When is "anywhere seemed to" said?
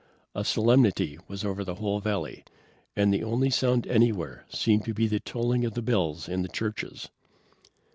3.85-4.95